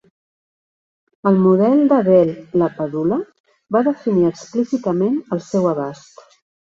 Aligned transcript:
El 1.31 1.35
model 1.41 1.83
de 1.91 1.99
Bell-LaPadula 2.07 3.19
va 3.75 3.81
definir 3.89 4.23
explícitament 4.31 5.21
el 5.37 5.43
seu 5.49 5.69
abast. 5.73 6.25